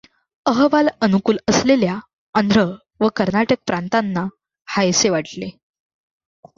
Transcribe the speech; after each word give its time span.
अहवाल 0.45 0.87
अनुकूल 1.01 1.37
असलेल्या 1.49 1.99
आंध्र 2.35 2.63
व 2.99 3.07
कर्नाटक 3.15 3.63
प्रांतांना 3.65 4.27
हायसे 4.67 5.09
वाटले. 5.09 5.49